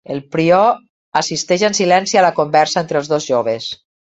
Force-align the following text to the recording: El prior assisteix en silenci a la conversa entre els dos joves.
El 0.13 0.19
prior 0.35 0.69
assisteix 1.21 1.67
en 1.69 1.77
silenci 1.81 2.21
a 2.23 2.27
la 2.29 2.33
conversa 2.41 2.83
entre 2.85 3.01
els 3.03 3.13
dos 3.17 3.33
joves. 3.35 3.71